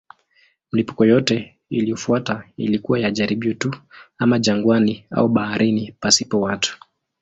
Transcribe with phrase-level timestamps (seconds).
[0.71, 3.75] Milipuko yote iliyofuata ilikuwa ya jaribio tu,
[4.17, 6.77] ama jangwani au baharini pasipo watu.